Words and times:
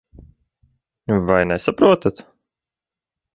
Vai 1.27 1.43
nesaprotat? 1.45 2.17